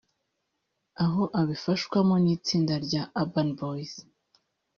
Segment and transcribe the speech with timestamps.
[1.03, 3.93] aho abifashwamo n’itsinda rya Urban Boys